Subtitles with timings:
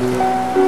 [0.00, 0.67] Música